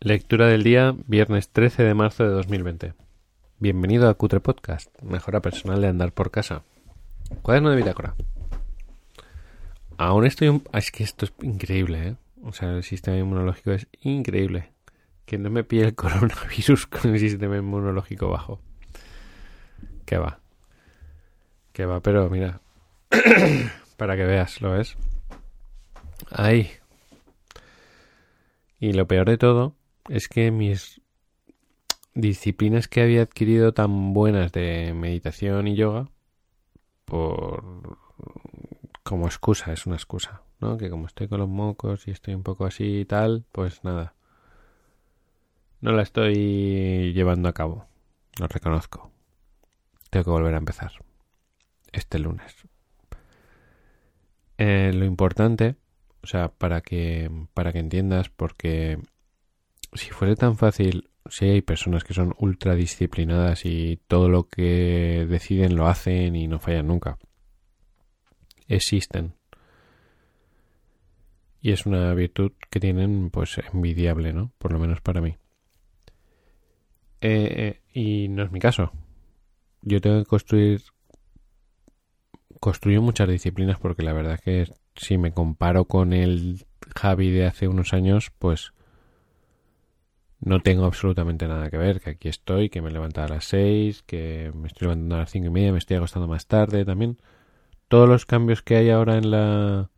[0.00, 2.94] Lectura del día, viernes 13 de marzo de 2020.
[3.58, 6.62] Bienvenido a Cutre Podcast, mejora personal de andar por casa.
[7.42, 8.14] Cuaderno de bitácora.
[9.96, 10.62] Aún estoy un...
[10.72, 12.16] Es que esto es increíble, ¿eh?
[12.44, 14.70] O sea, el sistema inmunológico es increíble.
[15.24, 18.60] Que no me pille el coronavirus con el sistema inmunológico bajo.
[20.04, 20.38] Que va.
[21.72, 22.60] Que va, pero mira.
[23.96, 24.96] Para que veas, ¿lo ves?
[26.30, 26.70] Ahí.
[28.78, 29.74] Y lo peor de todo
[30.08, 31.00] es que mis
[32.14, 36.10] disciplinas que había adquirido tan buenas de meditación y yoga,
[37.04, 37.98] por
[39.02, 40.76] como excusa, es una excusa, ¿no?
[40.76, 44.14] Que como estoy con los mocos y estoy un poco así y tal, pues nada.
[45.80, 47.86] No la estoy llevando a cabo,
[48.38, 49.10] lo reconozco.
[50.10, 50.92] Tengo que volver a empezar
[51.92, 52.54] este lunes.
[54.58, 55.76] Eh, lo importante,
[56.22, 58.98] o sea, para que para que entiendas, porque
[59.92, 65.26] si fuera tan fácil, si hay personas que son ultra disciplinadas y todo lo que
[65.28, 67.18] deciden lo hacen y no fallan nunca.
[68.66, 69.34] Existen.
[71.60, 74.52] Y es una virtud que tienen, pues, envidiable, ¿no?
[74.58, 75.36] Por lo menos para mí.
[77.20, 78.92] Eh, eh, y no es mi caso.
[79.82, 80.82] Yo tengo que construir.
[82.60, 87.46] Construyo muchas disciplinas porque la verdad es que si me comparo con el Javi de
[87.46, 88.72] hace unos años, pues
[90.40, 94.02] no tengo absolutamente nada que ver, que aquí estoy, que me levanto a las seis,
[94.02, 97.18] que me estoy levantando a las cinco y media, me estoy acostando más tarde también.
[97.88, 99.90] Todos los cambios que hay ahora en la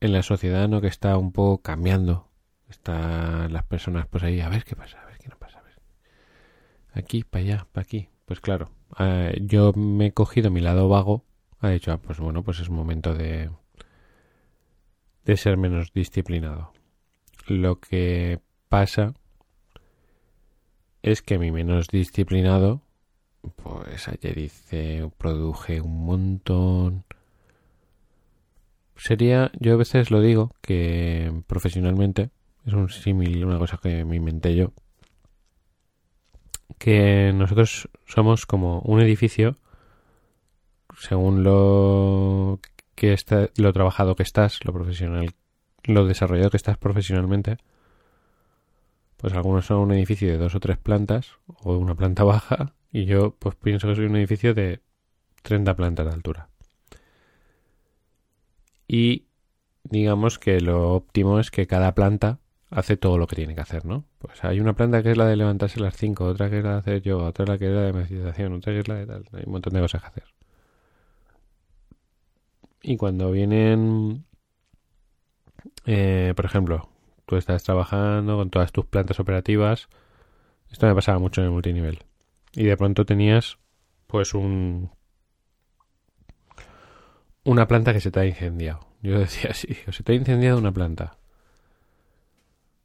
[0.00, 0.80] en la sociedad, ¿no?
[0.80, 2.28] Que está un poco cambiando.
[2.68, 5.62] Están las personas pues ahí, a ver qué pasa, a ver qué no pasa, a
[5.62, 5.80] ver.
[6.92, 8.08] Aquí, para allá, para aquí.
[8.24, 11.24] Pues claro, eh, yo me he cogido mi lado vago,
[11.60, 13.50] ha dicho, ah, pues bueno, pues es momento de
[15.24, 16.72] de ser menos disciplinado.
[17.48, 18.40] Lo que
[18.76, 19.14] pasa
[21.00, 22.82] es que mi menos disciplinado,
[23.62, 27.04] pues ayer hice, produje un montón.
[28.94, 32.28] Sería, yo a veces lo digo, que profesionalmente,
[32.66, 34.74] es un símil, una cosa que me inventé yo,
[36.76, 39.56] que nosotros somos como un edificio,
[40.98, 42.60] según lo
[42.94, 45.30] que está, lo trabajado que estás, lo profesional,
[45.84, 47.56] lo desarrollado que estás profesionalmente,
[49.26, 53.06] pues algunos son un edificio de dos o tres plantas o una planta baja y
[53.06, 54.82] yo pues pienso que soy un edificio de
[55.42, 56.48] 30 plantas de altura.
[58.86, 59.26] Y
[59.82, 62.38] digamos que lo óptimo es que cada planta
[62.70, 64.04] hace todo lo que tiene que hacer, ¿no?
[64.18, 66.64] Pues hay una planta que es la de levantarse a las 5, otra que es
[66.64, 68.94] la de hacer yoga, otra la que es la de meditación, otra que es la
[68.94, 69.24] de tal.
[69.32, 70.24] Hay un montón de cosas que hacer.
[72.80, 74.24] Y cuando vienen,
[75.84, 76.90] eh, por ejemplo,
[77.26, 79.88] tú estás trabajando con todas tus plantas operativas.
[80.70, 82.04] Esto me pasaba mucho en el multinivel.
[82.52, 83.58] Y de pronto tenías,
[84.06, 84.90] pues, un.
[87.44, 88.80] Una planta que se te ha incendiado.
[89.02, 91.18] Yo decía, sí, se te ha incendiado una planta.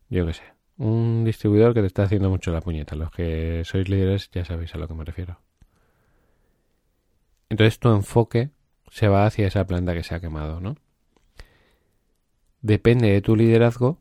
[0.10, 0.44] Yo qué sé.
[0.78, 2.96] Un distribuidor que te está haciendo mucho la puñeta.
[2.96, 5.40] Los que sois líderes ya sabéis a lo que me refiero.
[7.50, 8.50] Entonces tu enfoque
[8.90, 10.76] se va hacia esa planta que se ha quemado, ¿no?
[12.62, 13.98] Depende de tu liderazgo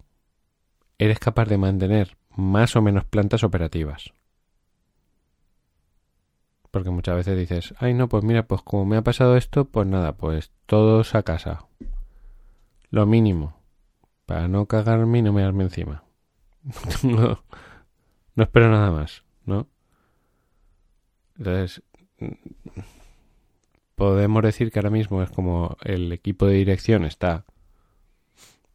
[1.01, 4.13] eres capaz de mantener más o menos plantas operativas.
[6.71, 9.87] Porque muchas veces dices, ay no, pues mira, pues como me ha pasado esto, pues
[9.87, 11.67] nada, pues todos a casa.
[12.91, 13.57] Lo mínimo.
[14.27, 16.05] Para no cagarme y no me darme encima.
[17.03, 17.43] no,
[18.35, 19.69] no espero nada más, ¿no?
[21.39, 21.83] Entonces,
[23.95, 27.47] podemos decir que ahora mismo es como el equipo de dirección está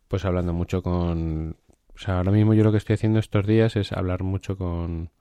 [0.08, 1.58] pues hablando mucho con
[1.96, 5.12] o sea, ahora mismo yo lo que estoy haciendo estos días es hablar mucho con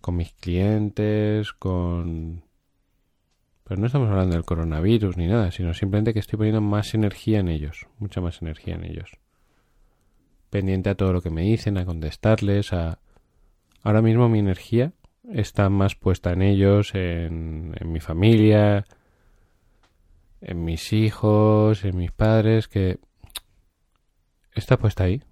[0.00, 2.42] con mis clientes, con
[3.64, 7.38] pero no estamos hablando del coronavirus ni nada, sino simplemente que estoy poniendo más energía
[7.38, 9.12] en ellos, mucha más energía en ellos.
[10.50, 12.98] Pendiente a todo lo que me dicen, a contestarles, a
[13.82, 14.92] ahora mismo mi energía
[15.32, 18.84] está más puesta en ellos, en, en mi familia,
[20.42, 22.98] en mis hijos, en mis padres, que
[24.54, 25.22] está puesta ahí.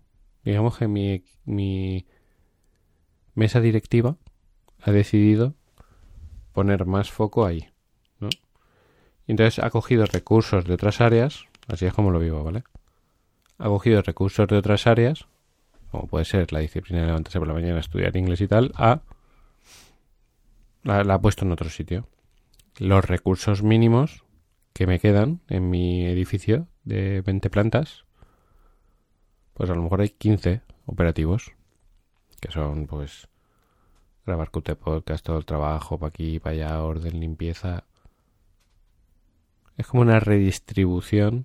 [0.44, 2.06] Digamos que mi, mi
[3.34, 4.16] mesa directiva
[4.82, 5.54] ha decidido
[6.52, 7.68] poner más foco ahí.
[8.18, 8.28] ¿no?
[9.26, 12.64] Y entonces ha cogido recursos de otras áreas, así es como lo vivo, ¿vale?
[13.58, 15.26] Ha cogido recursos de otras áreas,
[15.90, 19.02] como puede ser la disciplina de levantarse por la mañana, estudiar inglés y tal, a
[20.82, 22.08] la ha puesto en otro sitio.
[22.78, 24.24] Los recursos mínimos
[24.72, 28.04] que me quedan en mi edificio de 20 plantas
[29.60, 31.52] pues a lo mejor hay 15 operativos,
[32.40, 33.28] que son pues
[34.24, 37.84] grabar QT Podcast, todo el trabajo, para aquí, para allá, orden, limpieza.
[39.76, 41.44] Es como una redistribución.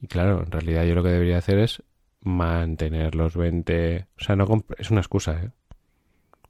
[0.00, 1.84] Y claro, en realidad yo lo que debería hacer es
[2.20, 4.08] mantener los 20...
[4.18, 5.52] O sea, no es una excusa, ¿eh?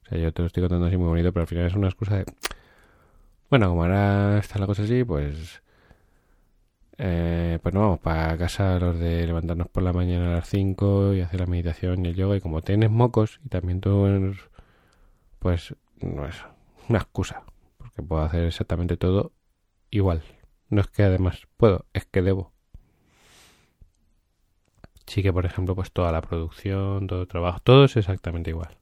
[0.01, 1.89] O sea, yo te lo estoy contando así muy bonito, pero al final es una
[1.89, 2.25] excusa de...
[3.51, 5.61] Bueno, como ahora está la cosa así, pues...
[6.99, 11.13] Eh, pues no vamos para casa los de levantarnos por la mañana a las 5
[11.13, 12.37] y hacer la meditación y el yoga.
[12.37, 14.05] Y como tienes mocos y también tú
[15.39, 16.35] pues no es
[16.89, 17.43] una excusa,
[17.77, 19.33] porque puedo hacer exactamente todo
[19.91, 20.23] igual.
[20.69, 22.51] No es que además puedo, es que debo.
[25.05, 28.77] Sí que, por ejemplo, pues toda la producción, todo el trabajo, todo es exactamente igual.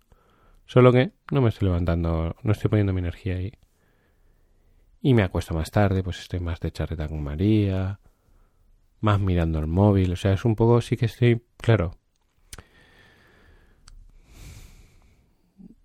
[0.65, 3.53] Solo que no me estoy levantando, no estoy poniendo mi energía ahí.
[5.05, 7.99] Y me acuesto más tarde, pues estoy más de charreta con María,
[9.01, 11.91] más mirando el móvil, o sea, es un poco, sí que estoy, claro,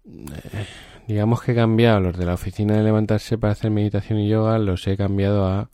[0.06, 0.66] Eh,
[1.06, 4.58] digamos que he cambiado los de la oficina de levantarse para hacer meditación y yoga,
[4.58, 5.70] los he cambiado a,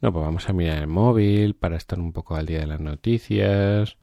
[0.00, 2.80] no, pues vamos a mirar el móvil para estar un poco al día de las
[2.80, 3.96] noticias.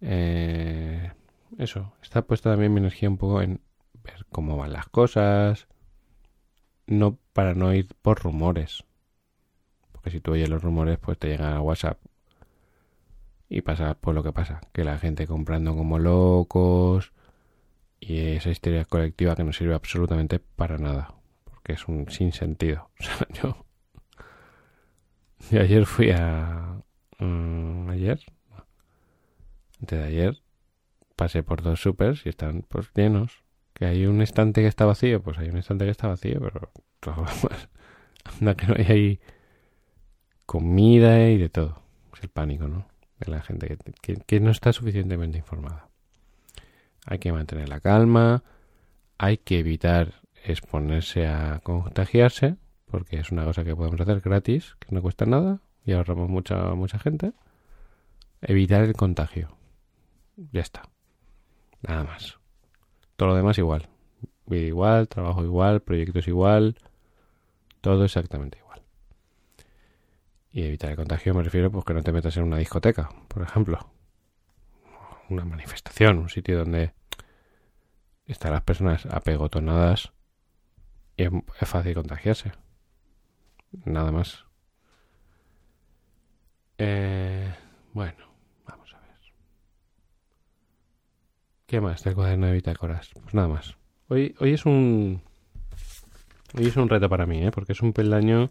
[0.00, 1.10] Eh,
[1.58, 3.60] eso, está puesta también mi energía un poco en
[4.04, 5.66] ver cómo van las cosas,
[6.90, 8.84] no para no ir por rumores.
[9.92, 11.98] Porque si tú oyes los rumores, pues te llegan a WhatsApp
[13.50, 17.12] y pasa por lo que pasa, que la gente comprando como locos,
[17.98, 21.14] y esa histeria colectiva que no sirve absolutamente para nada,
[21.44, 22.90] porque es un sinsentido.
[23.00, 23.66] O yo,
[25.50, 26.80] yo ayer fui a...
[27.18, 28.20] Mm, ayer,
[29.80, 30.42] antes de ayer,
[31.16, 33.39] pasé por dos supers y están pues llenos.
[33.80, 36.70] Que hay un estante que está vacío, pues hay un estante que está vacío, pero
[38.56, 39.20] que no hay ahí
[40.46, 41.82] comida y de todo.
[42.14, 42.86] Es el pánico, ¿no?
[43.18, 43.76] De la gente
[44.26, 45.90] que no está suficientemente informada
[47.06, 48.42] hay que mantener la calma,
[49.18, 52.56] hay que evitar exponerse a contagiarse,
[52.86, 56.74] porque es una cosa que podemos hacer gratis, que no cuesta nada y ahorramos mucha,
[56.74, 57.32] mucha gente.
[58.42, 59.56] Evitar el contagio.
[60.36, 60.82] Ya está.
[61.82, 62.39] Nada más.
[63.20, 63.86] Todo lo demás igual.
[64.46, 66.78] Vida igual, trabajo igual, proyectos igual,
[67.82, 68.80] todo exactamente igual.
[70.50, 73.42] Y evitar el contagio me refiero pues que no te metas en una discoteca, por
[73.42, 73.92] ejemplo
[75.28, 76.94] una manifestación, un sitio donde
[78.24, 80.12] están las personas apegotonadas
[81.14, 81.30] y es,
[81.68, 82.52] fácil contagiarse.
[83.84, 84.46] Nada más.
[86.78, 87.54] Eh,
[87.92, 88.32] bueno,
[88.66, 89.18] vamos a ver.
[91.70, 93.10] ¿Qué más del cuaderno de bitácoras?
[93.14, 93.76] Pues nada más.
[94.08, 95.22] Hoy, hoy es un...
[96.58, 97.52] Hoy es un reto para mí, ¿eh?
[97.52, 98.50] Porque es un peldaño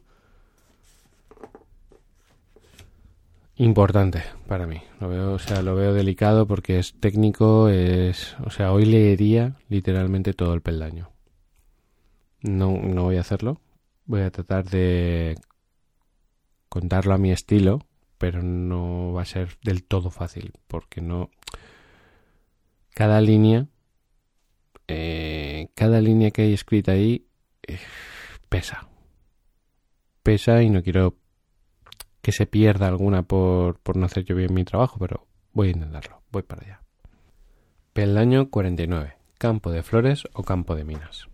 [3.58, 4.82] importante para mí.
[5.02, 9.58] Lo veo, o sea, lo veo delicado porque es técnico, es, o sea, hoy leería
[9.68, 11.12] literalmente todo el peldaño.
[12.42, 13.60] No, no voy a hacerlo.
[14.06, 15.36] Voy a tratar de
[16.70, 17.86] contarlo a mi estilo,
[18.18, 21.32] pero no va a ser del todo fácil porque no.
[22.94, 23.68] Cada línea,
[24.88, 27.26] eh, cada línea que hay escrita ahí
[27.68, 27.80] eh,
[28.50, 28.88] pesa,
[30.24, 31.16] pesa y no quiero
[32.22, 35.72] que se pierda alguna por, por no hacer yo bien mi trabajo, pero voy a
[35.72, 36.82] intentarlo, voy para allá.
[37.94, 39.16] Peldaño 49.
[39.38, 41.28] Campo de flores o campo de minas.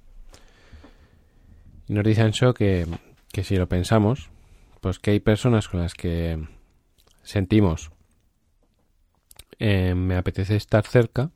[1.87, 2.85] Y nos dice Ancho que,
[3.31, 4.29] que si lo pensamos,
[4.81, 6.47] pues que hay personas con las que
[7.23, 7.91] sentimos
[9.59, 11.31] eh, me apetece estar cerca,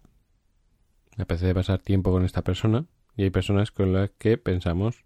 [1.19, 2.85] me apetece pasar tiempo con esta persona,
[3.17, 5.03] y hay personas con las que pensamos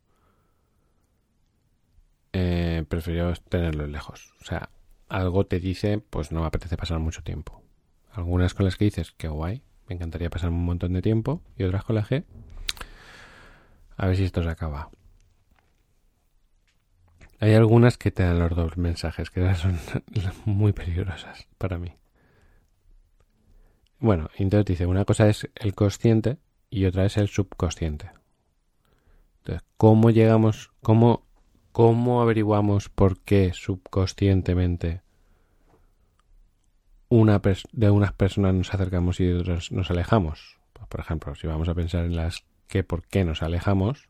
[2.34, 4.36] eh, prefiero tenerlo lejos.
[4.40, 4.70] O sea,
[5.10, 7.64] algo te dice, pues no me apetece pasar mucho tiempo.
[8.12, 11.42] Algunas con las que dices, qué guay, me encantaría pasar un montón de tiempo.
[11.58, 12.26] Y otras con las que,
[13.98, 14.92] a ver si esto se acaba.
[17.40, 19.80] Hay algunas que te dan los dos mensajes, que son
[20.46, 21.96] muy peligrosas para mí.
[24.04, 26.38] Bueno, entonces dice, una cosa es el consciente
[26.70, 28.12] y otra es el subconsciente.
[29.40, 31.26] Entonces, ¿cómo llegamos, cómo
[31.74, 35.02] ¿Cómo averiguamos por qué subconscientemente
[37.10, 37.42] una
[37.72, 40.60] de unas personas nos acercamos y de otras nos alejamos?
[40.74, 44.08] Pues, por ejemplo, si vamos a pensar en las que por qué nos alejamos,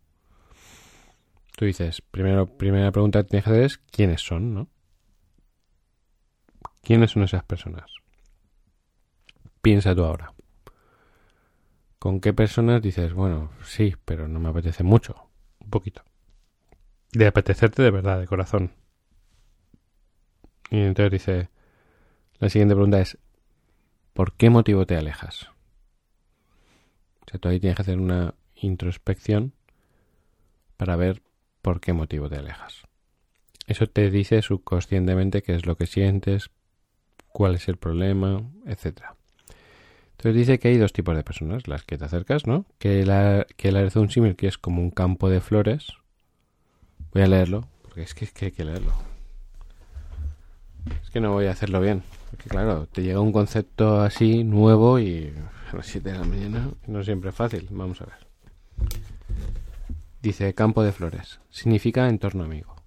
[1.56, 4.68] tú dices, primero, primera pregunta que tienes que hacer es quiénes son, ¿no?
[6.82, 8.03] ¿Quiénes son esas personas?
[9.64, 10.36] Piensa tú ahora.
[11.98, 15.32] ¿Con qué personas dices, bueno, sí, pero no me apetece mucho?
[15.60, 16.04] Un poquito
[17.14, 18.72] de apetecerte de verdad, de corazón.
[20.70, 21.50] Y entonces dice,
[22.40, 23.18] la siguiente pregunta es,
[24.14, 25.50] por qué motivo te alejas.
[27.22, 29.54] O sea, tú ahí tienes que hacer una introspección
[30.78, 31.22] para ver
[31.62, 32.84] por qué motivo te alejas.
[33.68, 36.50] Eso te dice subconscientemente qué es lo que sientes,
[37.28, 39.16] cuál es el problema, etcétera.
[40.24, 42.66] Entonces dice que hay dos tipos de personas, las que te acercas, ¿no?
[42.80, 45.98] Que la, que la un símil que es como un campo de flores.
[47.12, 48.94] Voy a leerlo, porque es que, es que hay que leerlo.
[51.04, 52.04] Es que no voy a hacerlo bien.
[52.32, 55.34] Porque claro, te llega un concepto así nuevo y
[55.70, 57.68] a las 7 de la mañana no siempre es fácil.
[57.72, 58.26] Vamos a ver.
[60.22, 61.42] Dice campo de flores.
[61.50, 62.78] Significa entorno amigo.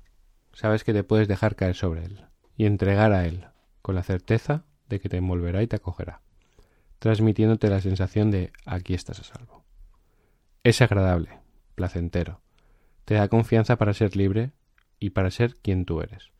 [0.54, 2.24] Sabes que te puedes dejar caer sobre él
[2.56, 3.44] y entregar a él,
[3.82, 6.22] con la certeza de que te envolverá y te acogerá
[6.98, 9.64] transmitiéndote la sensación de aquí estás a salvo.
[10.62, 11.38] Es agradable,
[11.74, 12.40] placentero,
[13.04, 14.52] te da confianza para ser libre
[14.98, 16.32] y para ser quien tú eres,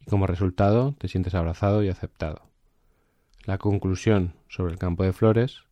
[0.00, 2.50] y como resultado te sientes abrazado y aceptado.
[3.44, 5.64] La conclusión sobre el campo de flores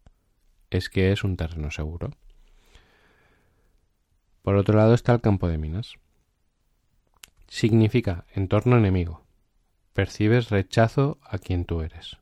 [0.71, 2.11] es que es un terreno seguro.
[4.43, 5.95] Por otro lado está el campo de minas.
[7.49, 9.25] Significa entorno enemigo.
[9.93, 12.19] Percibes rechazo a quien tú eres,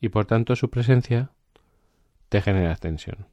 [0.00, 1.32] y por tanto su presencia
[2.28, 3.26] te genera tensión.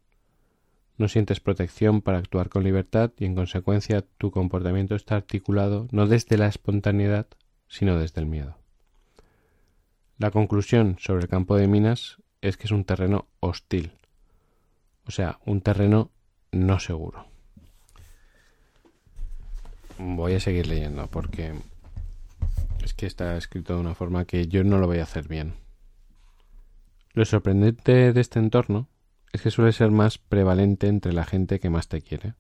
[0.98, 6.08] No sientes protección para actuar con libertad y en consecuencia tu comportamiento está articulado no
[6.08, 7.28] desde la espontaneidad,
[7.68, 8.58] sino desde el miedo.
[10.18, 13.92] La conclusión sobre el campo de minas es que es un terreno hostil,
[15.06, 16.12] o sea, un terreno
[16.52, 17.26] no seguro.
[19.98, 21.54] Voy a seguir leyendo porque
[22.84, 25.65] es que está escrito de una forma que yo no lo voy a hacer bien.
[27.16, 28.90] Lo sorprendente de este entorno
[29.32, 32.34] es que suele ser más prevalente entre la gente que más te quiere.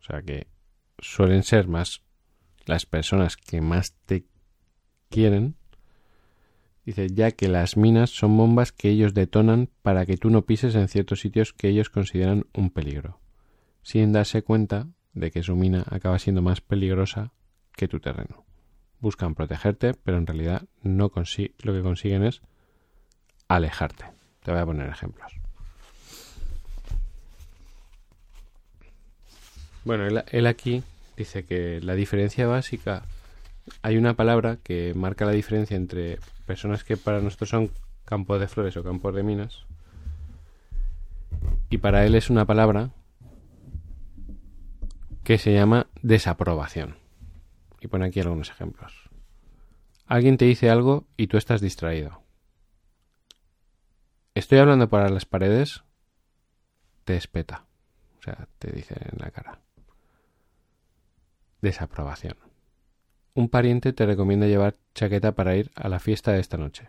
[0.00, 0.48] O sea que
[0.98, 2.02] suelen ser más
[2.66, 4.26] las personas que más te
[5.08, 5.56] quieren.
[6.84, 10.74] Dice, ya que las minas son bombas que ellos detonan para que tú no pises
[10.74, 13.20] en ciertos sitios que ellos consideran un peligro,
[13.82, 17.32] sin darse cuenta de que su mina acaba siendo más peligrosa
[17.72, 18.44] que tu terreno.
[19.00, 22.42] Buscan protegerte, pero en realidad no lo que consiguen es
[23.48, 24.17] alejarte.
[24.42, 25.32] Te voy a poner ejemplos.
[29.84, 30.82] Bueno, él, aquí
[31.16, 33.04] dice que la diferencia básica,
[33.80, 37.70] hay una palabra que marca la diferencia entre personas que para nosotros son
[38.04, 39.64] campos de flores o campos de minas,
[41.70, 42.90] y para él es una palabra
[45.24, 46.96] que se llama desaprobación.
[47.80, 48.92] Y pone aquí algunos ejemplos.
[50.06, 52.22] Alguien te dice algo y tú estás distraído.
[54.38, 55.82] Estoy hablando para las paredes,
[57.04, 57.64] te espeta.
[58.20, 59.58] O sea, te dice en la cara.
[61.60, 62.36] Desaprobación.
[63.34, 66.88] Un pariente te recomienda llevar chaqueta para ir a la fiesta de esta noche.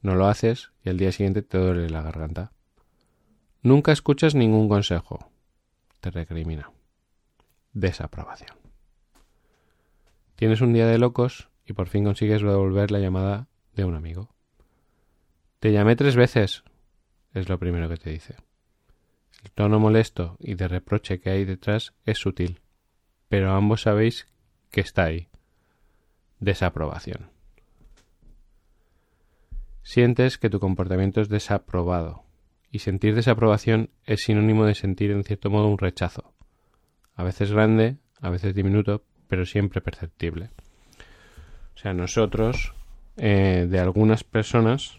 [0.00, 2.52] No lo haces y al día siguiente te duele la garganta.
[3.62, 5.32] Nunca escuchas ningún consejo.
[5.98, 6.70] Te recrimina.
[7.72, 8.56] Desaprobación.
[10.36, 14.33] Tienes un día de locos y por fin consigues devolver la llamada de un amigo.
[15.64, 16.62] Te llamé tres veces,
[17.32, 18.36] es lo primero que te dice.
[19.42, 22.60] El tono molesto y de reproche que hay detrás es sutil,
[23.30, 24.28] pero ambos sabéis
[24.70, 25.28] que está ahí.
[26.38, 27.30] Desaprobación.
[29.82, 32.24] Sientes que tu comportamiento es desaprobado,
[32.70, 36.34] y sentir desaprobación es sinónimo de sentir en cierto modo un rechazo,
[37.14, 40.50] a veces grande, a veces diminuto, pero siempre perceptible.
[41.74, 42.74] O sea, nosotros,
[43.16, 44.98] eh, de algunas personas,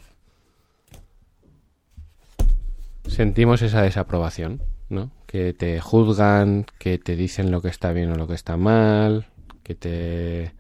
[3.16, 5.12] sentimos esa desaprobación, ¿no?
[5.26, 9.28] Que te juzgan, que te dicen lo que está bien o lo que está mal,
[9.64, 10.54] que te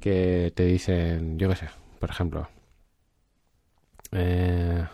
[0.00, 1.68] que te dicen, yo qué sé,
[1.98, 2.48] por ejemplo,
[4.12, 4.86] eh,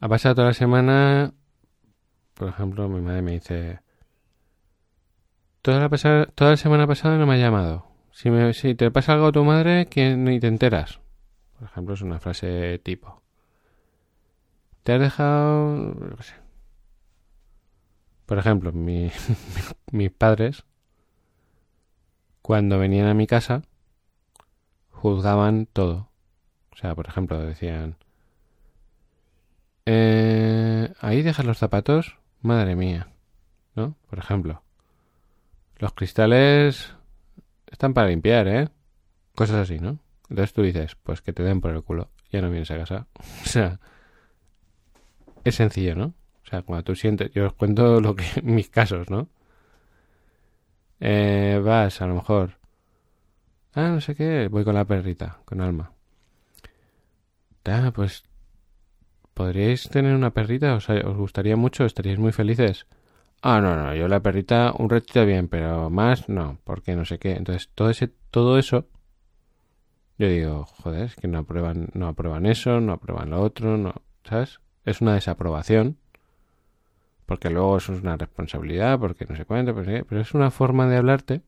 [0.00, 1.34] ha pasado toda la semana,
[2.34, 3.80] por ejemplo, mi madre me dice,
[5.62, 7.86] toda la, toda la semana pasada no me ha llamado.
[8.12, 11.00] Si, me, si te pasa algo a tu madre, ¿quién ni te enteras?
[11.58, 13.22] Por ejemplo, es una frase tipo.
[14.88, 15.94] Te has dejado...
[18.24, 18.72] Por ejemplo,
[19.92, 20.64] mis padres,
[22.40, 23.64] cuando venían a mi casa,
[24.88, 26.08] juzgaban todo.
[26.72, 27.96] O sea, por ejemplo, decían...
[29.84, 33.08] Eh, ahí dejas los zapatos, madre mía,
[33.74, 33.94] ¿no?
[34.08, 34.62] Por ejemplo,
[35.76, 36.94] los cristales
[37.66, 38.70] están para limpiar, ¿eh?
[39.34, 39.98] Cosas así, ¿no?
[40.30, 43.06] Entonces tú dices, pues que te den por el culo, ya no vienes a casa.
[43.44, 43.80] O sea,
[45.48, 46.14] es sencillo, ¿no?
[46.44, 49.28] O sea, cuando tú sientes, yo os cuento lo que mis casos, ¿no?
[51.00, 52.58] Eh, vas, a lo mejor,
[53.74, 55.92] ah, no sé qué, voy con la perrita, con Alma.
[57.66, 58.24] ah, pues
[59.34, 60.74] ¿podríais tener una perrita?
[60.74, 61.84] ¿Os, os gustaría mucho?
[61.84, 62.86] ¿Estaríais muy felices?
[63.42, 67.18] Ah, no, no, yo la perrita un ratito bien, pero más no, porque no sé
[67.18, 67.32] qué.
[67.32, 68.88] Entonces, todo ese, todo eso,
[70.18, 73.94] yo digo, joder, es que no aprueban, no aprueban eso, no aprueban lo otro, no,
[74.24, 74.60] ¿sabes?
[74.88, 75.98] Es una desaprobación,
[77.26, 80.88] porque luego eso es una responsabilidad, porque no sé cuánto, pero, pero es una forma
[80.88, 81.42] de hablarte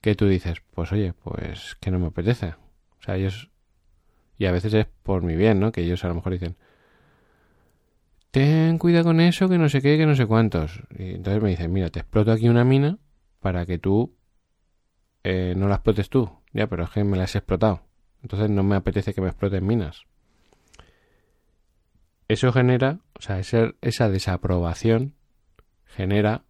[0.00, 2.54] que tú dices, pues oye, pues que no me apetece.
[3.00, 3.50] O sea, ellos,
[4.38, 5.72] y a veces es por mi bien, ¿no?
[5.72, 6.54] Que ellos a lo mejor dicen,
[8.30, 10.84] ten cuidado con eso, que no sé qué, que no sé cuántos.
[10.96, 12.98] Y entonces me dicen, mira, te exploto aquí una mina
[13.40, 14.14] para que tú
[15.24, 16.30] eh, no la explotes tú.
[16.52, 17.82] Ya, pero es que me la has explotado.
[18.22, 20.06] Entonces no me apetece que me exploten minas.
[22.28, 25.14] Eso genera, o sea, esa, esa desaprobación
[25.84, 26.44] genera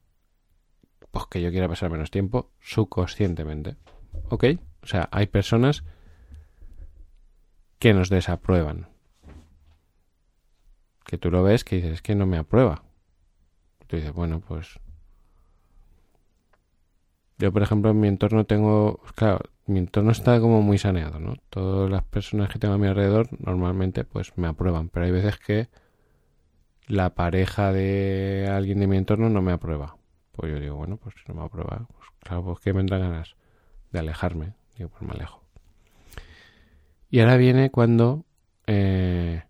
[1.10, 3.76] pues que yo quiera pasar menos tiempo subconscientemente.
[4.28, 4.44] ¿Ok?
[4.82, 5.84] O sea, hay personas
[7.78, 8.88] que nos desaprueban
[11.06, 12.82] que tú lo ves que dices, es que no me aprueba.
[13.86, 14.80] Tú dices, bueno, pues...
[17.38, 19.00] Yo, por ejemplo, en mi entorno tengo...
[19.14, 21.36] Claro, mi entorno está como muy saneado, ¿no?
[21.50, 25.38] Todas las personas que tengo a mi alrededor normalmente pues me aprueban, pero hay veces
[25.38, 25.68] que
[26.86, 29.96] la pareja de alguien de mi entorno no me aprueba.
[30.32, 33.00] Pues yo digo, bueno, pues si no me aprueba, pues claro, pues que me dan
[33.00, 33.36] ganas
[33.92, 34.54] de alejarme.
[34.76, 35.42] Digo, pues me alejo.
[37.10, 38.24] Y ahora viene cuando
[38.66, 39.42] eh,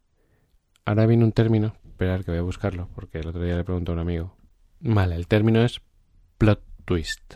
[0.86, 3.90] Ahora viene un término, esperar que voy a buscarlo, porque el otro día le pregunté
[3.90, 4.36] a un amigo.
[4.78, 5.80] Vale, el término es
[6.38, 7.34] plot twist.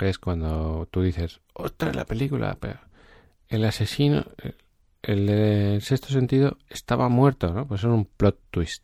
[0.00, 2.56] Que es cuando tú dices, ostras, la película,
[3.48, 4.24] el asesino,
[5.02, 7.68] el, del sexto sentido, estaba muerto, ¿no?
[7.68, 8.82] Pues es un plot twist.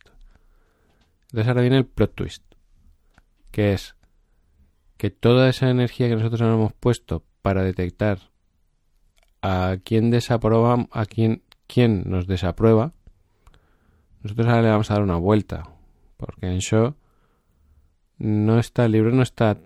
[1.23, 2.43] Entonces ahora viene el plot twist.
[3.49, 3.95] Que es
[4.97, 8.19] que toda esa energía que nosotros hemos puesto para detectar
[9.41, 12.93] a quién desaprueba, a quién, quién nos desaprueba,
[14.21, 15.63] nosotros ahora le vamos a dar una vuelta,
[16.15, 16.93] porque en show
[18.19, 19.57] no está, el libro no está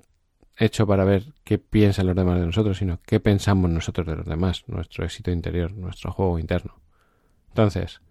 [0.62, 4.26] hecho para ver qué piensan los demás de nosotros, sino qué pensamos nosotros de los
[4.26, 6.80] demás, nuestro éxito interior, nuestro juego interno.
[7.50, 8.02] Entonces,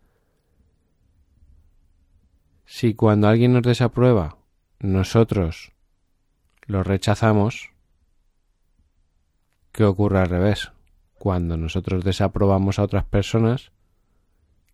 [2.67, 4.37] si cuando alguien nos desaprueba,
[4.81, 5.73] nosotros
[6.67, 7.71] lo rechazamos,
[9.73, 10.73] ¿qué ocurre al revés?
[11.19, 13.71] Cuando nosotros desaprobamos a otras personas,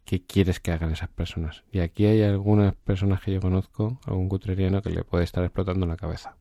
[0.05, 1.65] qué quieres que hagan esas personas.
[1.73, 5.85] Y aquí hay algunas personas que yo conozco, algún cutreriano que le puede estar explotando
[5.85, 6.37] la cabeza.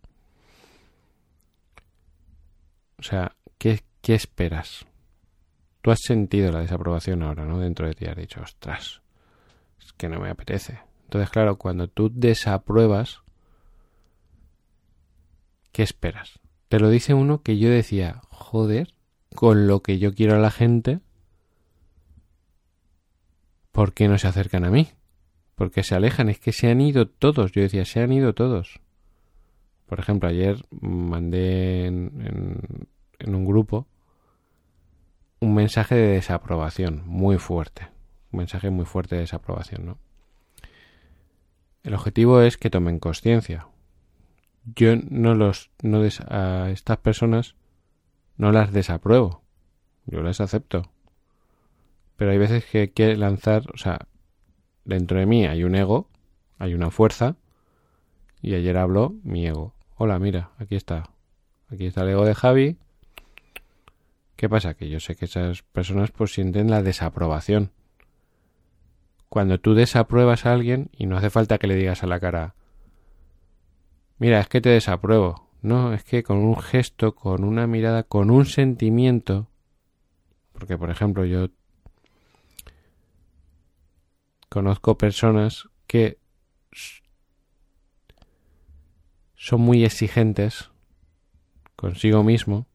[2.99, 4.85] O sea, ¿qué, ¿qué esperas?
[5.81, 7.59] Tú has sentido la desaprobación ahora, ¿no?
[7.59, 9.01] Dentro de ti has dicho, ostras,
[9.79, 10.79] es que no me apetece.
[11.03, 13.21] Entonces, claro, cuando tú desapruebas,
[15.71, 16.39] ¿qué esperas?
[16.69, 18.93] Te lo dice uno que yo decía, joder,
[19.35, 21.01] con lo que yo quiero a la gente,
[23.71, 24.89] ¿por qué no se acercan a mí?
[25.55, 26.29] ¿Por qué se alejan?
[26.29, 27.51] Es que se han ido todos.
[27.51, 28.81] Yo decía, se han ido todos.
[29.85, 32.87] Por ejemplo, ayer mandé en,
[33.25, 33.87] un grupo
[35.39, 37.89] un mensaje de desaprobación muy fuerte.
[38.31, 39.97] Un mensaje muy fuerte de desaprobación, ¿no?
[41.83, 43.67] El objetivo es que tomen conciencia.
[44.75, 47.55] Yo no los no a estas personas
[48.37, 49.43] no las desapruebo.
[50.07, 50.89] Yo las acepto
[52.15, 54.07] pero hay veces que quiere lanzar, o sea,
[54.85, 56.09] dentro de mí hay un ego,
[56.57, 57.35] hay una fuerza,
[58.41, 59.73] y ayer habló mi ego.
[59.95, 61.09] Hola, mira, aquí está.
[61.69, 62.77] Aquí está el ego de Javi.
[64.35, 64.73] ¿Qué pasa?
[64.73, 67.71] Que yo sé que esas personas pues sienten la desaprobación.
[69.29, 72.55] Cuando tú desapruebas a alguien y no hace falta que le digas a la cara,
[74.17, 75.49] mira, es que te desapruebo.
[75.61, 79.47] No, es que con un gesto, con una mirada, con un sentimiento,
[80.53, 81.49] porque por ejemplo yo
[84.55, 86.17] Conozco personas que
[89.45, 90.71] son muy exigentes
[91.75, 92.65] consigo mismo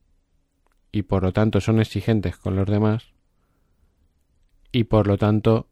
[0.92, 3.09] y por lo tanto son exigentes con los demás
[4.70, 5.66] y por lo tanto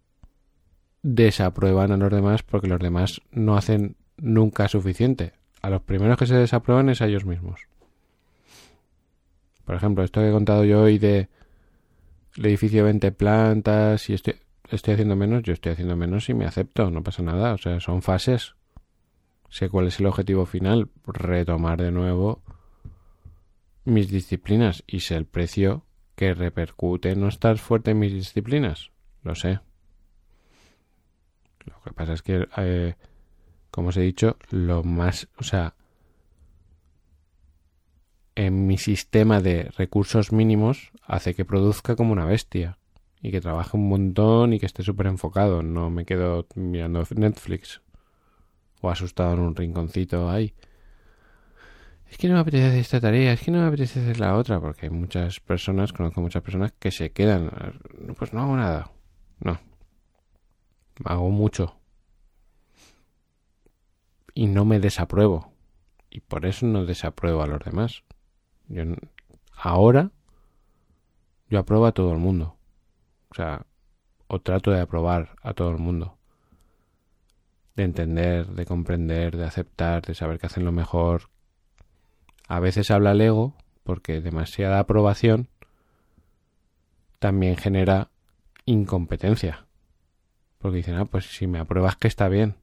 [1.05, 5.35] desaprueban a los demás porque los demás no hacen nunca suficiente.
[5.63, 7.61] A los primeros que se desaprueban es a ellos mismos.
[9.65, 11.29] Por ejemplo, esto que he contado yo hoy de
[12.37, 14.35] el edificio 20 plantas y estoy
[14.69, 17.79] estoy haciendo menos, yo estoy haciendo menos y me acepto, no pasa nada, o sea,
[17.79, 18.57] son fases.
[19.49, 22.43] Sé cuál es el objetivo final, retomar de nuevo
[23.85, 25.85] mis disciplinas y sé el precio
[26.15, 28.91] que repercute no estar fuerte en mis disciplinas,
[29.23, 29.61] lo sé.
[31.65, 32.95] Lo que pasa es que, eh,
[33.71, 35.75] como os he dicho, lo más, o sea,
[38.35, 42.79] en mi sistema de recursos mínimos hace que produzca como una bestia
[43.21, 45.63] y que trabaje un montón y que esté súper enfocado.
[45.63, 47.81] No me quedo mirando Netflix
[48.81, 50.55] o asustado en un rinconcito ahí.
[52.11, 54.37] Es que no me apetece hacer esta tarea, es que no me apetece hacer la
[54.37, 57.51] otra, porque hay muchas personas, conozco muchas personas que se quedan.
[58.17, 58.91] Pues no hago nada.
[59.41, 59.59] No.
[61.05, 61.77] Hago mucho.
[64.33, 65.53] Y no me desapruebo.
[66.11, 68.05] Y por eso no desapruebo a los demás.
[68.69, 68.85] Yo
[69.55, 70.11] ahora
[71.51, 72.57] yo apruebo a todo el mundo.
[73.31, 73.67] O sea,
[74.27, 76.18] o trato de aprobar a todo el mundo.
[77.79, 81.31] De entender, de comprender, de aceptar, de saber que hacen lo mejor.
[82.49, 85.47] A veces habla el ego, porque demasiada aprobación
[87.21, 88.11] también genera
[88.65, 89.69] incompetencia.
[90.59, 92.57] Porque dicen, ah, pues si me apruebas que está bien.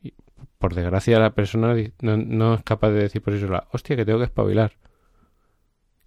[0.00, 0.14] Y
[0.56, 4.20] por desgracia la persona no, es capaz de decir por eso la, hostia, que tengo
[4.20, 4.72] que espabilar.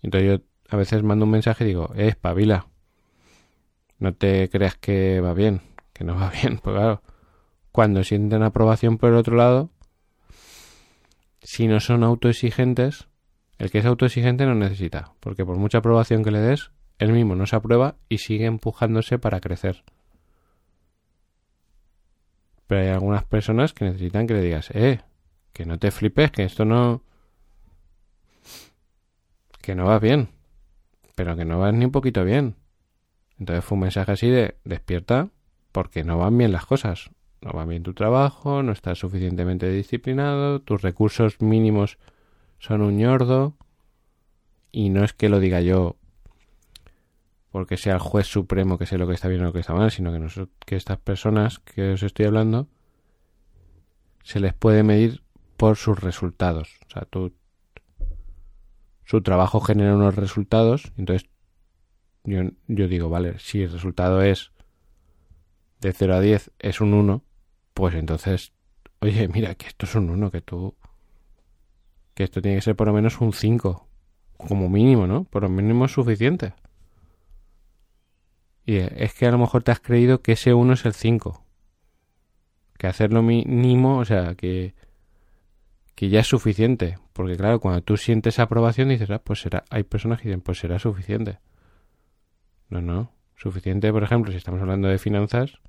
[0.02, 2.66] Entonces yo a veces mando un mensaje y digo, eh, espabila.
[4.00, 5.62] No te creas que va bien,
[5.94, 6.58] que no va bien.
[6.58, 7.04] Pues claro,
[7.76, 9.70] cuando sienten aprobación por el otro lado,
[11.42, 13.10] si no son autoexigentes,
[13.58, 17.36] el que es autoexigente no necesita, porque por mucha aprobación que le des, él mismo
[17.36, 19.84] no se aprueba y sigue empujándose para crecer.
[22.68, 25.02] Pero hay algunas personas que necesitan que le digas, eh,
[25.52, 27.04] que no te flipes, que esto no...
[29.62, 30.30] que no va bien
[31.16, 32.56] pero que no vas ni un poquito bien.
[33.40, 35.30] Entonces fue un mensaje así de despierta
[35.72, 37.10] porque no van bien las cosas.
[37.46, 42.00] No va bien tu trabajo, no estás suficientemente disciplinado, tus recursos mínimos
[42.58, 43.56] son un ñordo.
[44.72, 45.96] Y no es que lo diga yo
[47.52, 49.76] porque sea el juez supremo que sé lo que está bien o lo que está
[49.76, 52.68] mal, sino que, que estas personas que os estoy hablando
[54.24, 55.22] se les puede medir
[55.56, 56.80] por sus resultados.
[56.88, 57.32] O sea, tú
[59.04, 61.30] su trabajo genera unos resultados, entonces
[62.24, 64.52] yo, yo digo, vale, si el resultado es
[65.80, 67.24] de 0 a 10 es un 1,
[67.76, 68.54] pues entonces,
[69.02, 70.76] oye, mira, que esto es un 1, que tú,
[72.16, 73.88] que esto tiene que ser por lo menos un 5,
[74.38, 75.26] como mínimo, ¿no?
[75.26, 76.54] Por lo mínimo es suficiente.
[78.66, 81.44] Y es que a lo mejor te has creído que ese 1 es el 5.
[82.78, 84.74] Que hacerlo mínimo, o sea, que
[85.96, 86.98] que ya es suficiente.
[87.14, 90.60] Porque claro, cuando tú sientes aprobación dices, ah, pues será, hay personas que dicen, pues
[90.60, 91.40] será suficiente.
[92.70, 93.12] No, no.
[93.36, 95.60] Suficiente, por ejemplo, si estamos hablando de finanzas,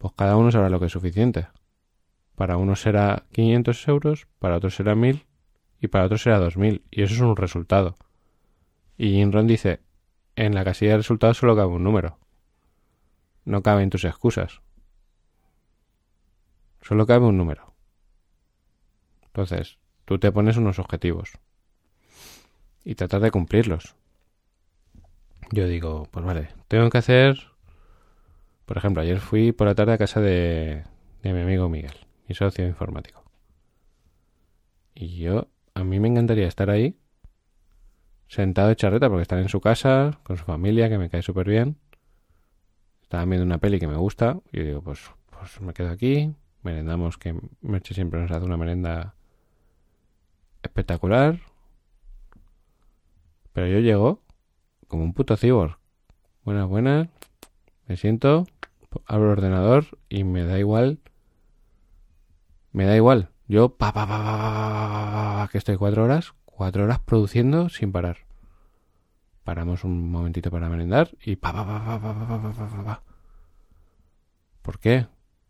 [0.00, 1.48] pues cada uno sabrá lo que es suficiente.
[2.34, 5.26] Para uno será 500 euros, para otro será 1000
[5.78, 6.86] y para otro será 2000.
[6.90, 7.96] Y eso es un resultado.
[8.96, 9.80] Y Inron dice,
[10.36, 12.18] en la casilla de resultados solo cabe un número.
[13.44, 14.62] No caben tus excusas.
[16.80, 17.74] Solo cabe un número.
[19.26, 21.32] Entonces, tú te pones unos objetivos
[22.84, 23.96] y tratas de cumplirlos.
[25.50, 27.49] Yo digo, pues vale, tengo que hacer...
[28.70, 30.84] Por ejemplo, ayer fui por la tarde a casa de,
[31.24, 33.24] mi amigo Miguel, mi socio informático.
[34.94, 36.96] Y yo, a mí me encantaría estar ahí,
[38.28, 41.48] sentado de charreta, porque están en su casa, con su familia, que me cae súper
[41.48, 41.78] bien.
[43.02, 45.00] Estaban viendo una peli que me gusta, y yo digo, pues,
[45.36, 49.16] pues me quedo aquí, merendamos, que Merche siempre nos hace una merenda
[50.62, 51.40] espectacular.
[53.52, 54.22] Pero yo llego
[54.86, 55.76] como un puto cyborg.
[56.44, 57.08] Buenas, buenas.
[57.88, 58.46] Me siento,
[59.06, 61.00] abro el ordenador y me da igual.
[62.72, 63.30] Me da igual.
[63.48, 68.18] Yo, pa, pa, pa, pa, que estoy cuatro horas, cuatro horas produciendo sin parar.
[69.42, 73.02] Paramos un momentito para merendar y pa, pa, pa, pa, pa, pa, pa, pa, pa.
[74.62, 75.08] ¿Por qué?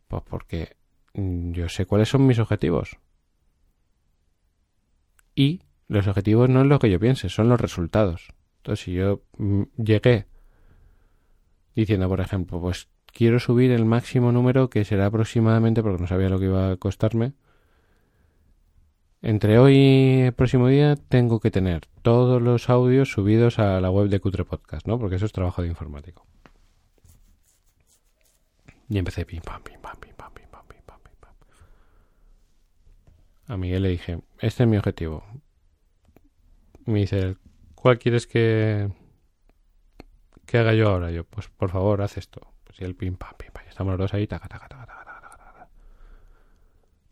[0.08, 0.76] Pues porque
[1.14, 2.98] yo sé cuáles son mis objetivos.
[5.34, 8.28] Y los objetivos no es lo que yo piense, son los resultados.
[8.58, 10.26] Entonces, si yo mm, llegué
[11.74, 16.28] diciendo, por ejemplo, pues quiero subir el máximo número que será aproximadamente, porque no sabía
[16.28, 17.32] lo que iba a costarme,
[19.22, 23.90] entre hoy y el próximo día tengo que tener todos los audios subidos a la
[23.90, 24.98] web de Cutre Podcast, ¿no?
[24.98, 26.26] Porque eso es trabajo de informático.
[28.88, 31.34] Y empecé pim pam, pim pam, pim pam, pim pam, pim pam, pim pam.
[33.46, 35.22] A Miguel le dije, este es mi objetivo.
[36.86, 37.36] Me dice,
[37.74, 38.90] ¿cuál quieres que,
[40.46, 41.10] que haga yo ahora?
[41.10, 42.40] Yo, pues por favor, haz esto.
[42.80, 43.62] El pim pam, pim pam.
[43.68, 45.68] Estamos los dos ahí, taca, taca, taca, taca, taca, taca.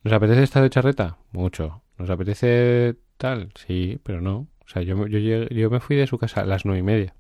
[0.02, 1.18] ¿Nos apetece estar de charreta?
[1.30, 1.82] Mucho.
[1.98, 3.52] ¿Nos apetece tal?
[3.54, 4.48] Sí, pero no.
[4.64, 7.14] O sea, yo, yo, yo me fui de su casa a las nueve y media.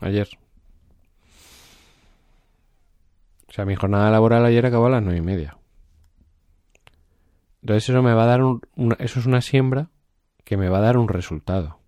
[0.00, 0.28] Ayer.
[3.48, 5.58] O sea, mi jornada laboral ayer acabó a las nueve y media.
[7.62, 8.60] Entonces eso me va a dar un,
[9.00, 9.90] eso es una siembra
[10.44, 11.80] que me va a dar un resultado.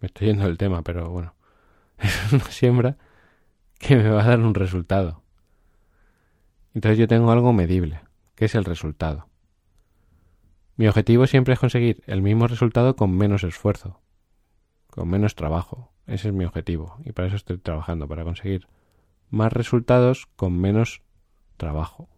[0.00, 1.34] Me estoy yendo del tema, pero bueno.
[1.98, 2.96] es una siembra
[3.80, 5.22] que me va a dar un resultado.
[6.74, 8.02] Entonces yo tengo algo medible,
[8.36, 9.28] que es el resultado.
[10.76, 14.00] Mi objetivo siempre es conseguir el mismo resultado con menos esfuerzo,
[14.88, 15.92] con menos trabajo.
[16.06, 18.68] Ese es mi objetivo y para eso estoy trabajando, para conseguir
[19.30, 21.02] más resultados con menos
[21.56, 22.08] trabajo.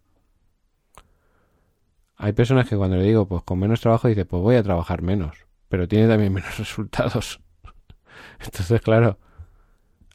[2.16, 5.02] Hay personas que cuando le digo pues con menos trabajo dice pues voy a trabajar
[5.02, 7.40] menos, pero tiene también menos resultados.
[8.40, 9.18] Entonces, claro,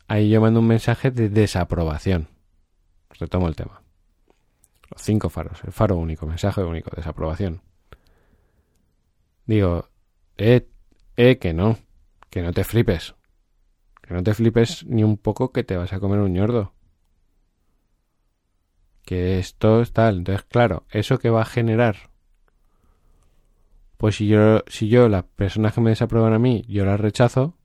[0.08, 2.30] ahí yo mando un mensaje de desaprobación.
[3.20, 3.82] Retomo el tema.
[4.90, 7.62] Los cinco faros, el faro único, mensaje único, desaprobación.
[9.46, 9.90] Digo,
[10.38, 10.68] eh,
[11.16, 11.78] eh, que no,
[12.30, 13.16] que no te flipes.
[14.02, 16.74] Que no te flipes ni un poco que te vas a comer un ñordo.
[19.04, 20.20] Que esto es tal.
[20.20, 22.12] Entonces, claro, eso que va a generar.
[23.98, 27.57] Pues si yo, si yo, las personas que me desaprueban a mí, yo las rechazo,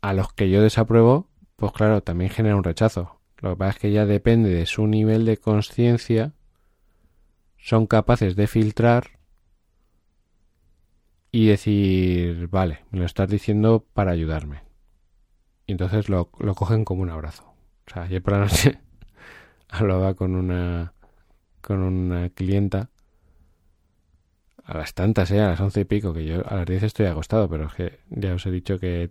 [0.00, 3.20] a los que yo desapruebo, pues claro, también genera un rechazo.
[3.38, 6.32] Lo que pasa es que ya depende de su nivel de conciencia,
[7.58, 9.18] son capaces de filtrar
[11.32, 14.62] y decir, vale, me lo estás diciendo para ayudarme.
[15.66, 17.54] Y entonces lo, lo cogen como un abrazo.
[17.86, 18.80] O sea, ayer por la noche
[19.68, 20.94] hablaba con una
[21.60, 22.90] con una clienta
[24.64, 25.40] a las tantas, ¿eh?
[25.40, 28.00] a las once y pico, que yo a las diez estoy acostado, pero es que
[28.08, 29.10] ya os he dicho que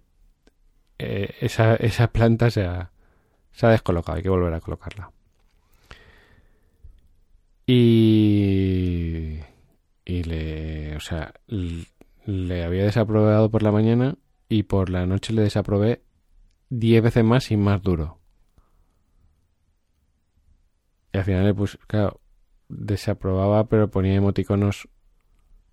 [1.00, 2.92] eh, esa, esa planta se ha,
[3.52, 5.12] se ha descolocado, hay que volver a colocarla.
[7.66, 9.40] Y,
[10.06, 11.34] y le, o sea,
[12.26, 14.18] le había desaprobado por la mañana
[14.50, 16.02] y por la noche le desaprobé
[16.70, 18.20] diez veces más y más duro.
[21.14, 22.20] Y al final le puse, claro,
[22.68, 24.90] desaprobaba pero ponía emoticonos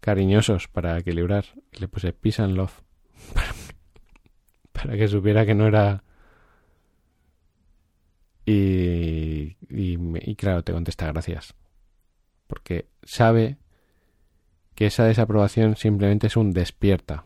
[0.01, 1.47] cariñosos para equilibrar.
[1.73, 2.83] Le puse peace and love.
[4.77, 6.05] para que supiera que no era...
[8.45, 9.57] Y,
[10.37, 11.55] claro, te contesta gracias.
[12.47, 13.57] Porque sabe
[14.75, 17.25] que esa desaprobación simplemente es un despierta.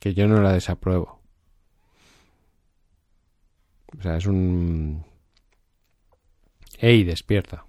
[0.00, 1.20] Que yo no la desapruebo.
[3.98, 5.04] O sea, es un...
[6.78, 7.66] ¡Ey, despierta!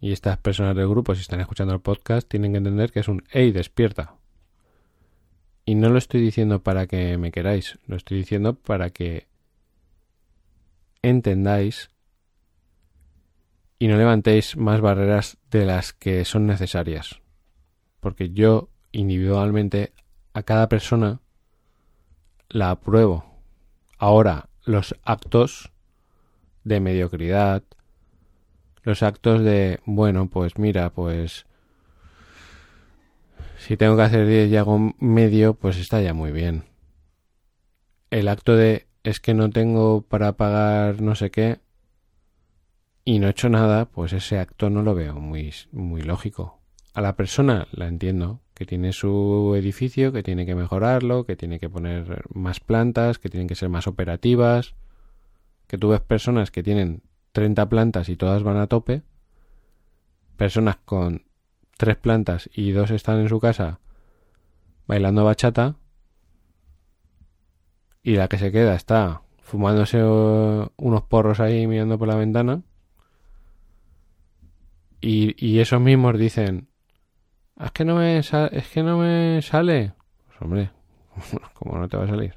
[0.00, 3.08] Y estas personas del grupo, si están escuchando el podcast, tienen que entender que es
[3.08, 4.16] un ¡Ey, despierta!
[5.84, 9.26] No lo estoy diciendo para que me queráis, lo estoy diciendo para que
[11.02, 11.90] entendáis
[13.78, 17.20] y no levantéis más barreras de las que son necesarias.
[18.00, 19.92] Porque yo individualmente
[20.32, 21.20] a cada persona
[22.48, 23.26] la apruebo.
[23.98, 25.70] Ahora, los actos
[26.62, 27.62] de mediocridad,
[28.84, 31.44] los actos de, bueno, pues mira, pues
[33.64, 36.64] si tengo que hacer 10 y hago medio, pues está ya muy bien.
[38.10, 41.60] El acto de es que no tengo para pagar no sé qué
[43.06, 46.60] y no he hecho nada, pues ese acto no lo veo muy, muy lógico.
[46.92, 51.58] A la persona la entiendo, que tiene su edificio, que tiene que mejorarlo, que tiene
[51.58, 54.74] que poner más plantas, que tienen que ser más operativas,
[55.66, 59.00] que tú ves personas que tienen 30 plantas y todas van a tope,
[60.36, 61.24] personas con
[61.76, 63.80] tres plantas y dos están en su casa
[64.86, 65.76] bailando bachata
[68.02, 72.62] y la que se queda está fumándose unos porros ahí mirando por la ventana
[75.00, 76.68] y, y esos mismos dicen
[77.60, 78.30] es que no me es
[78.72, 79.94] que no me sale
[80.26, 80.70] pues hombre
[81.54, 82.34] como no te va a salir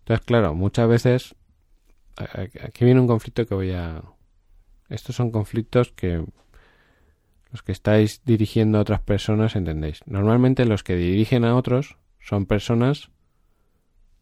[0.00, 1.34] entonces claro muchas veces
[2.16, 4.02] aquí viene un conflicto que voy a
[4.88, 6.24] estos son conflictos que
[7.56, 10.02] los que estáis dirigiendo a otras personas entendéis.
[10.04, 13.10] Normalmente los que dirigen a otros son personas,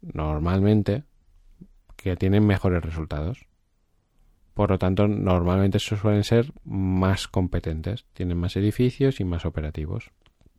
[0.02, 1.02] normalmente,
[1.96, 3.48] que tienen mejores resultados.
[4.54, 10.12] Por lo tanto, normalmente suelen ser más competentes, tienen más edificios y más operativos,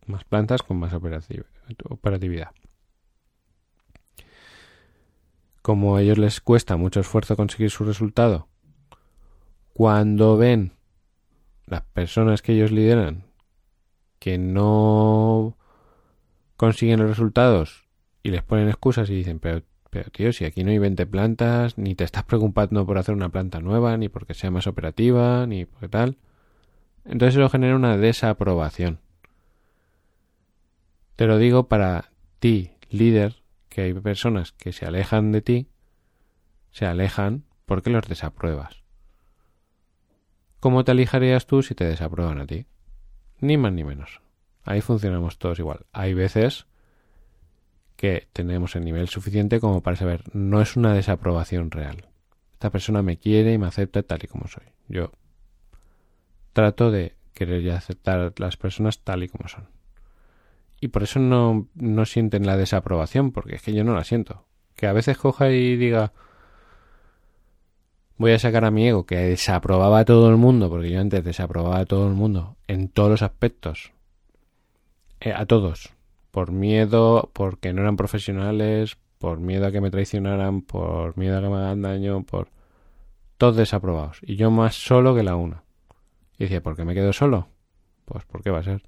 [0.05, 2.51] más plantas con más operatividad.
[5.61, 8.49] Como a ellos les cuesta mucho esfuerzo conseguir su resultado,
[9.71, 10.73] cuando ven
[11.67, 13.23] las personas que ellos lideran
[14.19, 15.58] que no
[16.58, 17.86] consiguen los resultados
[18.23, 21.78] y les ponen excusas y dicen, pero, pero tío, si aquí no hay 20 plantas,
[21.78, 25.65] ni te estás preocupando por hacer una planta nueva, ni porque sea más operativa, ni
[25.65, 26.17] porque tal.
[27.04, 28.99] Entonces eso genera una desaprobación.
[31.15, 35.67] Te lo digo para ti, líder, que hay personas que se alejan de ti,
[36.71, 38.85] se alejan porque los desapruebas.
[40.65, 42.65] ¿Cómo te alejarías tú si te desaprueban a ti?
[43.39, 44.21] Ni más ni menos.
[44.63, 45.86] Ahí funcionamos todos igual.
[45.91, 46.65] Hay veces
[47.95, 52.08] que tenemos el nivel suficiente como para saber, no es una desaprobación real.
[52.54, 54.63] Esta persona me quiere y me acepta tal y como soy.
[54.88, 55.12] Yo
[56.51, 59.67] trato de querer y aceptar las personas tal y como son.
[60.82, 64.47] Y por eso no, no sienten la desaprobación, porque es que yo no la siento.
[64.75, 66.12] Que a veces coja y diga,
[68.17, 71.23] voy a sacar a mi ego que desaprobaba a todo el mundo, porque yo antes
[71.23, 73.91] desaprobaba a todo el mundo en todos los aspectos,
[75.19, 75.93] eh, a todos,
[76.32, 81.41] por miedo, porque no eran profesionales, por miedo a que me traicionaran, por miedo a
[81.41, 82.49] que me hagan daño, por
[83.38, 84.19] todos desaprobados.
[84.21, 85.63] Y yo más solo que la una.
[86.38, 87.47] Y decía, ¿por qué me quedo solo?
[88.06, 88.84] Pues, ¿por qué va a ser?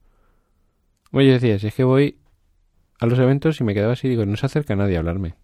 [1.12, 2.20] Oye, decía, si es que voy
[3.00, 5.36] a los eventos y me quedaba así, digo, no se acerca nadie a hablarme.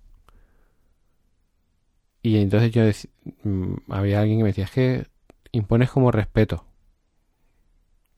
[2.23, 2.83] Y entonces yo
[3.43, 5.07] mm, había alguien que me decía, es que
[5.51, 6.65] impones como respeto.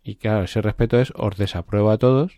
[0.04, 2.38] Y claro, ese respeto es os desapruebo a todos.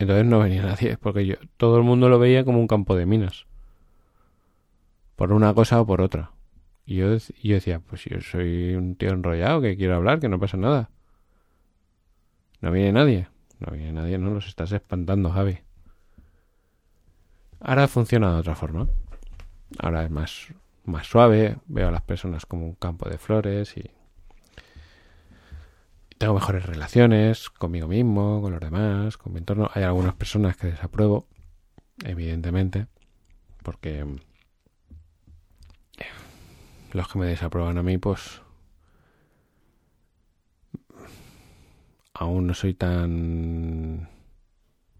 [0.00, 3.06] Entonces no venía nadie, porque yo todo el mundo lo veía como un campo de
[3.06, 3.46] minas.
[5.14, 6.32] Por una cosa o por otra.
[6.84, 10.40] Y yo, yo decía, pues yo soy un tío enrollado que quiero hablar, que no
[10.40, 10.90] pasa nada.
[12.60, 13.28] No viene nadie.
[13.60, 15.60] No viene nadie, no los estás espantando, Javi.
[17.60, 18.88] Ahora funciona de otra forma.
[19.78, 20.52] Ahora es más
[20.86, 23.90] más suave, veo a las personas como un campo de flores y
[26.18, 29.70] tengo mejores relaciones conmigo mismo, con los demás, con mi entorno.
[29.74, 31.26] Hay algunas personas que desapruebo,
[32.04, 32.86] evidentemente,
[33.62, 34.06] porque
[36.92, 38.40] los que me desaprueban a mí, pues
[42.14, 44.08] aún no soy tan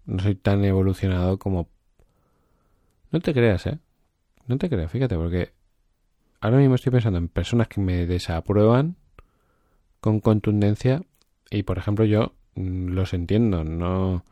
[0.04, 1.68] no soy tan evolucionado como
[3.10, 3.78] no te creas, eh.
[4.46, 5.52] No te creas, fíjate, porque
[6.40, 8.96] ahora mismo estoy pensando en personas que me desaprueban
[10.00, 11.02] con contundencia
[11.50, 14.24] y por ejemplo yo mm, los entiendo, no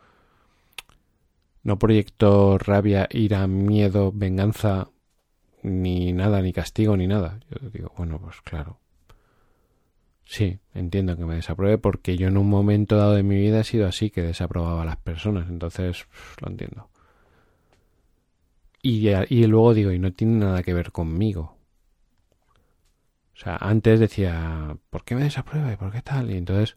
[1.64, 4.90] no proyecto rabia, ira, miedo, venganza
[5.62, 7.40] ni nada, ni castigo ni nada.
[7.50, 8.78] Yo digo, bueno, pues claro.
[10.26, 13.64] Sí, entiendo que me desapruebe porque yo en un momento dado de mi vida he
[13.64, 16.06] sido así, que desaprobaba a las personas, entonces
[16.40, 16.88] lo entiendo.
[18.82, 21.53] Y, y luego digo, y no tiene nada que ver conmigo.
[23.34, 26.30] O sea, antes decía, ¿por qué me desaprueba y por qué tal?
[26.30, 26.76] Y entonces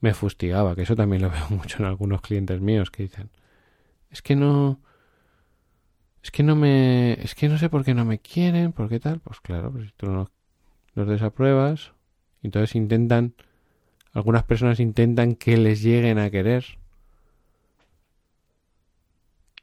[0.00, 3.30] me fustigaba, que eso también lo veo mucho en algunos clientes míos que dicen,
[4.10, 4.80] es que no,
[6.22, 9.00] es que no me, es que no sé por qué no me quieren, por qué
[9.00, 9.20] tal.
[9.20, 10.30] Pues claro, pues si tú no
[10.94, 11.92] los desapruebas,
[12.42, 13.34] entonces intentan,
[14.12, 16.64] algunas personas intentan que les lleguen a querer.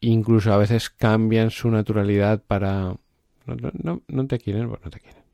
[0.01, 2.97] Incluso a veces cambian su naturalidad para...
[3.45, 5.24] No, no, no te quieren, pues no te quieren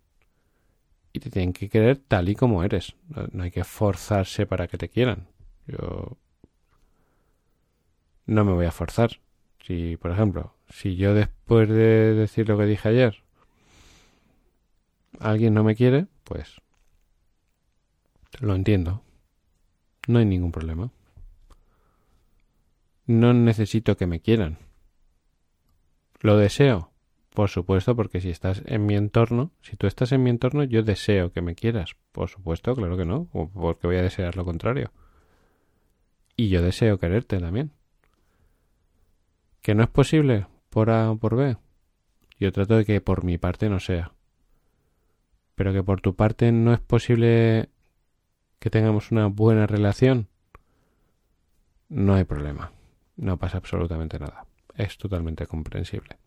[1.13, 2.95] y te tienen que querer tal y como eres.
[3.32, 5.28] No, hay que forzarse para que te quieran.
[5.67, 6.17] Yo
[8.26, 9.19] no me voy a forzar.
[9.65, 13.24] Si, por ejemplo, si yo después de decir lo que dije ayer,
[15.19, 16.62] alguien no me quiere, pues
[18.39, 19.04] lo entiendo.
[20.08, 20.91] No hay ningún problema.
[23.06, 24.58] No necesito que me quieran.
[26.21, 26.91] Lo deseo.
[27.34, 30.84] Por supuesto, porque si estás en mi entorno, si tú estás en mi entorno, yo
[30.84, 31.96] deseo que me quieras.
[32.12, 34.91] Por supuesto, claro que no, porque voy a desear lo contrario.
[36.36, 37.72] Y yo deseo quererte también.
[39.62, 41.56] ¿Que no es posible por A o por B?
[42.38, 44.12] Yo trato de que por mi parte no sea.
[45.56, 47.70] Pero que por tu parte no es posible
[48.60, 50.28] que tengamos una buena relación.
[51.88, 52.74] No hay problema.
[53.15, 54.48] No pasa absolutamente nada.
[54.76, 56.17] Es totalmente comprensible.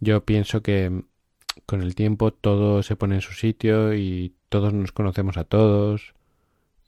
[0.00, 1.04] Yo pienso que
[1.66, 6.14] con el tiempo todo se pone en su sitio y todos nos conocemos a todos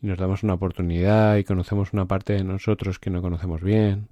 [0.00, 4.08] y nos damos una oportunidad y conocemos una parte de nosotros que no conocemos bien.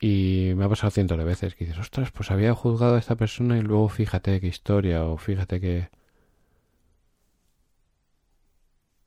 [0.00, 3.16] Y me ha pasado cientos de veces que dices, ostras, pues había juzgado a esta
[3.16, 5.90] persona y luego fíjate qué historia o fíjate que...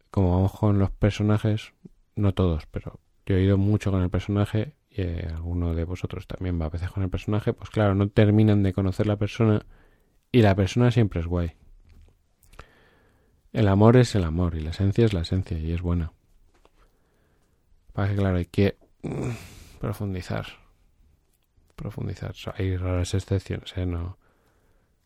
[0.10, 1.74] Como vamos con los personajes,
[2.16, 6.60] no todos, pero yo he ido mucho con el personaje eh, alguno de vosotros también
[6.60, 9.66] va a veces con el personaje, pues claro, no terminan de conocer la persona
[10.32, 11.54] y la persona siempre es guay.
[13.54, 16.14] El amor es el amor y la esencia es la esencia y es buena.
[17.94, 19.32] Para que claro, hay que mm,
[19.80, 20.46] profundizar.
[21.76, 22.34] Profundizar.
[22.56, 23.86] Hay raras excepciones, ¿eh?
[23.86, 24.18] No,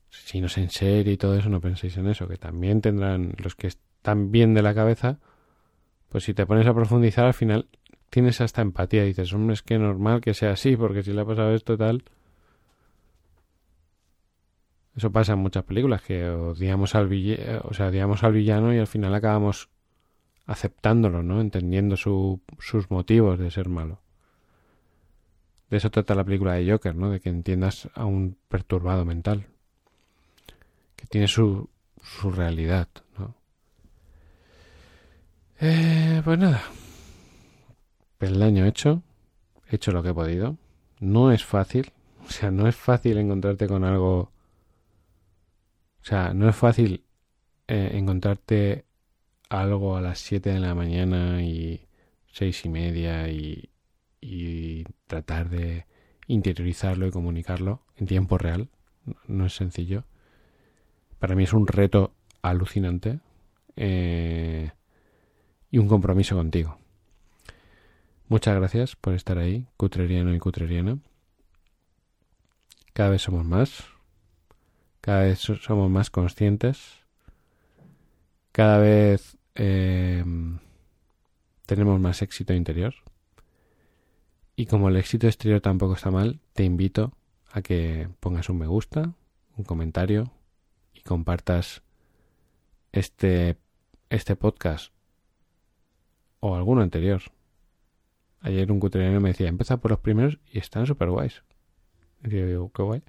[0.10, 3.34] si no es en serio y todo eso, no penséis en eso, que también tendrán
[3.38, 5.20] los que están bien de la cabeza,
[6.10, 7.68] pues si te pones a profundizar al final
[8.16, 9.04] tienes hasta empatía.
[9.04, 12.06] Dices, hombre, es que normal que sea así, porque si le ha pasado esto tal.
[14.96, 17.10] Eso pasa en muchas películas, que odiamos al,
[17.64, 19.68] o sea, odiamos al villano y al final acabamos
[20.46, 21.42] aceptándolo, ¿no?
[21.42, 24.00] Entendiendo sus motivos de ser malo.
[25.70, 27.10] De eso trata la película de Joker, ¿no?
[27.10, 29.48] De que entiendas a un perturbado mental.
[30.96, 31.70] Que tiene su,
[32.02, 32.88] su realidad,
[33.18, 33.36] ¿no?
[35.60, 36.62] Eh, pues nada.
[38.20, 39.04] El año hecho.
[39.70, 40.58] He hecho lo que he podido.
[41.00, 41.92] No es fácil.
[42.26, 44.18] O sea, no es fácil encontrarte con algo.
[44.20, 44.32] O
[46.02, 47.04] sea, no es fácil
[47.68, 48.86] eh, encontrarte
[49.48, 51.86] algo a las 7 de la mañana y
[52.32, 53.70] seis y media y,
[54.20, 55.86] y tratar de
[56.28, 58.70] interiorizarlo y comunicarlo en tiempo real.
[59.28, 60.04] No es sencillo.
[61.20, 63.20] Para mí es un reto alucinante
[63.76, 64.72] eh,
[65.72, 66.78] y un compromiso contigo.
[68.28, 70.98] Muchas gracias por estar ahí, cutreriano y cutreriana.
[72.94, 73.84] Cada vez somos más,
[75.02, 77.06] cada vez somos más conscientes,
[78.52, 80.24] cada vez eh,
[81.68, 82.96] tenemos más éxito interior.
[84.56, 87.14] Y como el éxito exterior tampoco está mal, te invito
[87.52, 89.14] a que pongas un me gusta,
[89.56, 90.32] un comentario
[90.94, 91.84] y compartas
[92.92, 93.58] este,
[94.10, 94.92] este podcast
[96.40, 97.22] o alguno anterior.
[98.46, 101.44] Ayer un cutriano me decía, empieza por los primeros y están súper guays.
[102.24, 103.04] Y digo, qué guay.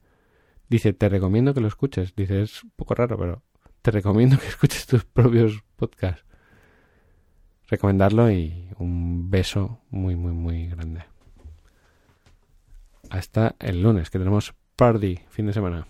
[0.68, 2.14] Dice, te recomiendo que lo escuches.
[2.16, 3.42] Dice, es un poco raro, pero
[3.82, 6.24] te recomiendo que escuches tus propios podcasts.
[7.68, 11.04] Recomendarlo y un beso muy, muy, muy grande
[13.10, 15.86] hasta el lunes, que tenemos party fin de semana.